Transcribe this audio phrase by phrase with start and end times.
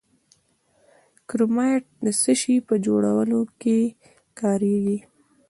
[1.29, 3.77] کرومایټ د څه شي په جوړولو کې
[4.39, 4.97] کاریږي؟